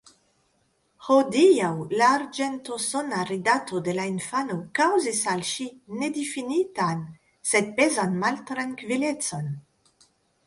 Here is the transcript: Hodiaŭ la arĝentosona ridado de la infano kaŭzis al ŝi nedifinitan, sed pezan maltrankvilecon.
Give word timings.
Hodiaŭ 1.07 1.67
la 1.99 2.05
arĝentosona 2.13 3.19
ridado 3.31 3.81
de 3.87 3.93
la 3.99 4.07
infano 4.13 4.55
kaŭzis 4.79 5.19
al 5.33 5.43
ŝi 5.49 5.67
nedifinitan, 5.99 7.03
sed 7.51 7.69
pezan 7.81 8.15
maltrankvilecon. 8.27 9.53